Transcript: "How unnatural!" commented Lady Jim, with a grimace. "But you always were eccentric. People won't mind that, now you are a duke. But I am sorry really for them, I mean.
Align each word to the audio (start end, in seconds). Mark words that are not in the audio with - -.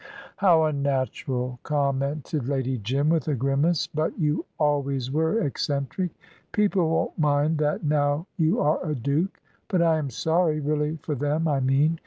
"How 0.37 0.63
unnatural!" 0.63 1.59
commented 1.61 2.47
Lady 2.47 2.79
Jim, 2.79 3.09
with 3.09 3.27
a 3.27 3.35
grimace. 3.35 3.85
"But 3.85 4.17
you 4.17 4.45
always 4.57 5.11
were 5.11 5.39
eccentric. 5.41 6.09
People 6.53 6.89
won't 6.89 7.19
mind 7.19 7.59
that, 7.59 7.83
now 7.83 8.25
you 8.35 8.59
are 8.61 8.83
a 8.83 8.95
duke. 8.95 9.39
But 9.67 9.83
I 9.83 9.99
am 9.99 10.09
sorry 10.09 10.59
really 10.59 10.95
for 11.03 11.13
them, 11.13 11.47
I 11.47 11.59
mean. 11.59 11.99